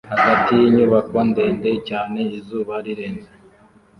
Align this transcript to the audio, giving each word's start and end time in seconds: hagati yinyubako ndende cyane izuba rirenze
hagati 0.19 0.51
yinyubako 0.61 1.17
ndende 1.29 1.71
cyane 1.89 2.19
izuba 2.37 2.73
rirenze 2.85 3.31